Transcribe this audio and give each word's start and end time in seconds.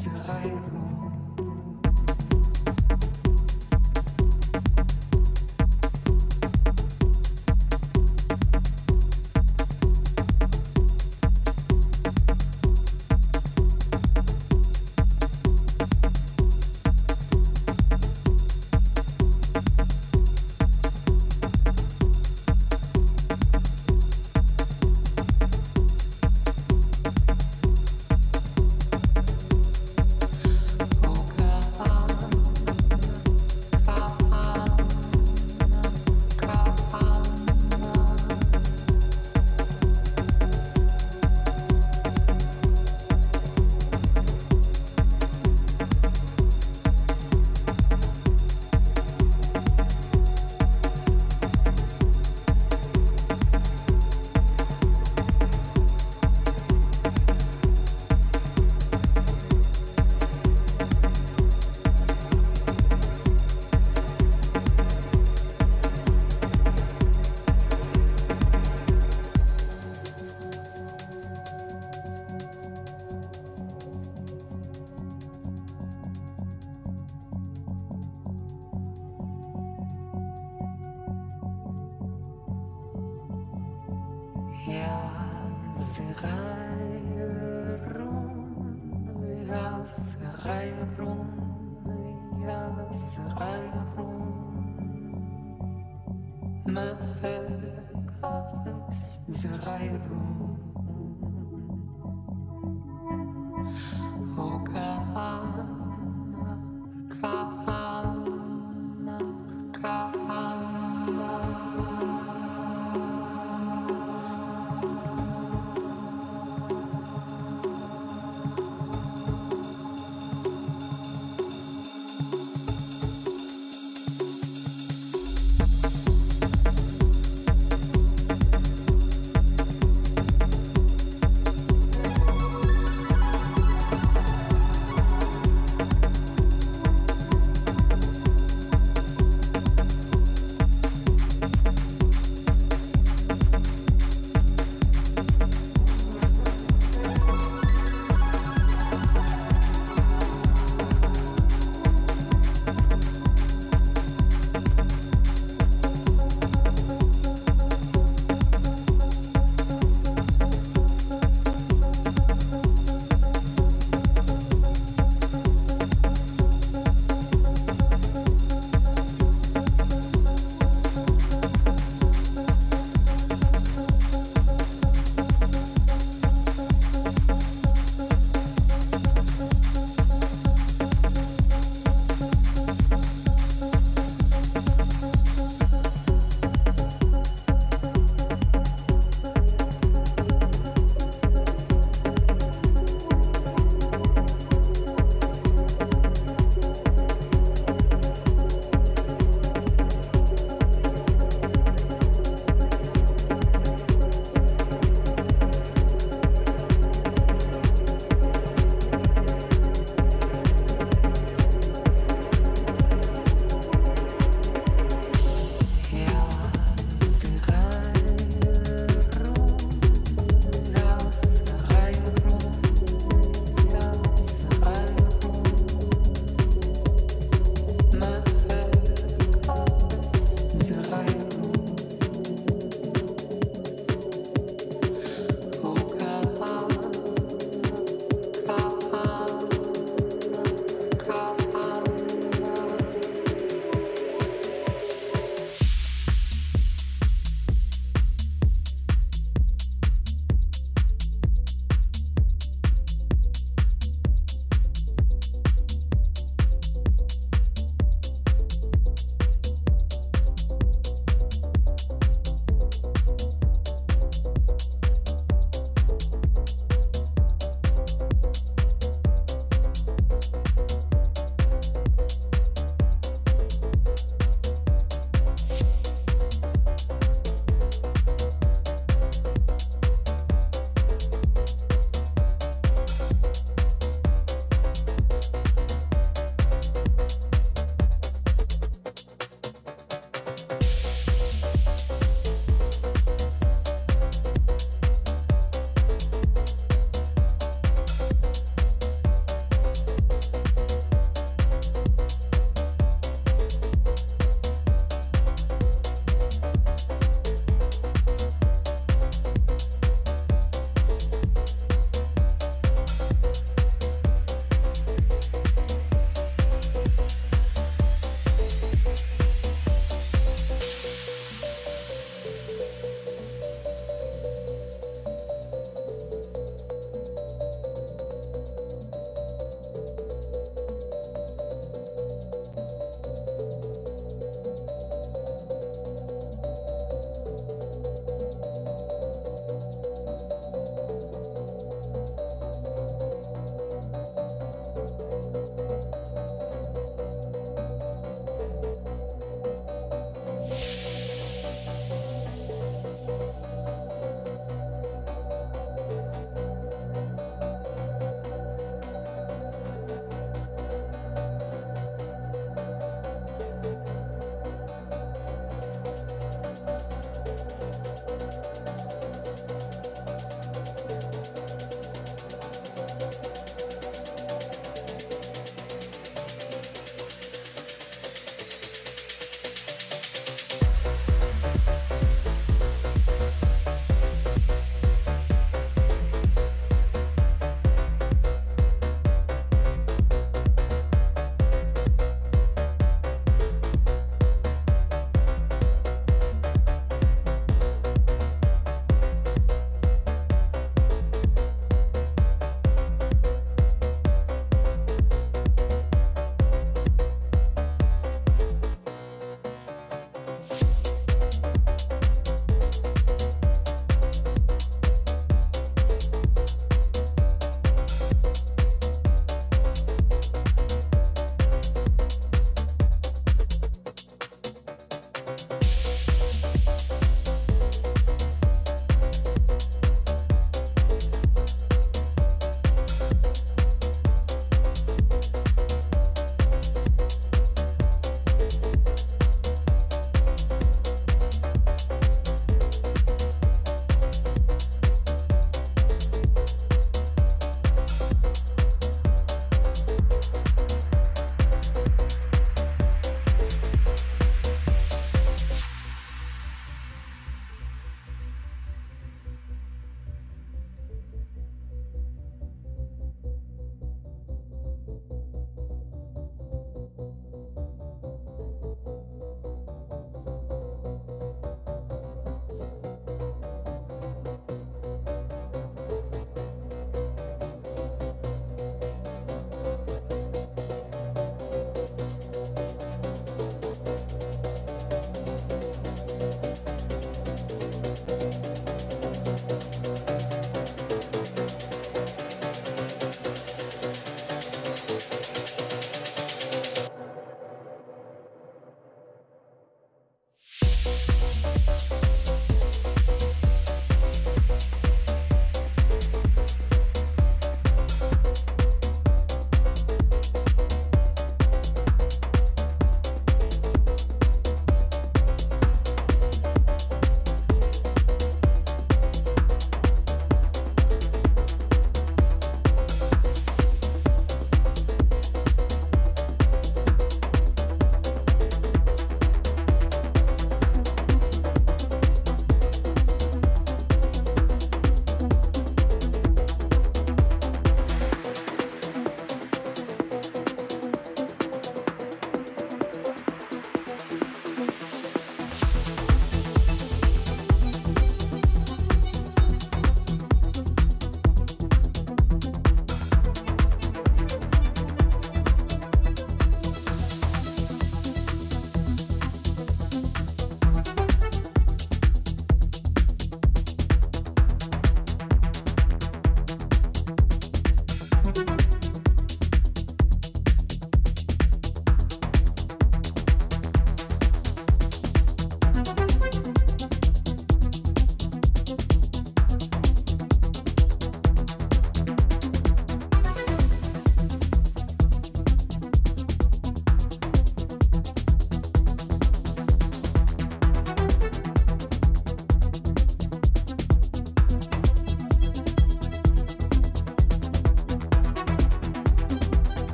diese 0.00 0.10
Reibung. 0.26 0.99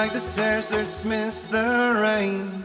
like 0.00 0.12
the 0.14 0.32
deserts 0.34 1.04
miss 1.04 1.44
the 1.44 2.00
rain. 2.02 2.59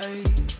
Hey. 0.00 0.59